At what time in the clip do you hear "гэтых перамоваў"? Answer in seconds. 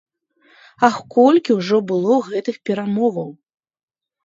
2.31-3.31